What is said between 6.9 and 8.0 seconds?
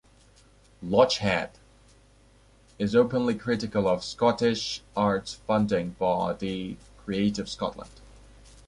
Creative Scotland.